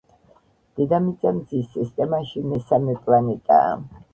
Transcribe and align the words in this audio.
დედამიწა 0.79 1.35
მზის 1.39 1.69
სისტემაში 1.75 2.45
მესამე 2.55 2.99
პლანეტაა. 3.07 3.79